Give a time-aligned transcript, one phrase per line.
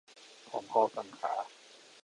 [0.49, 1.33] พร้อมข้อกังขา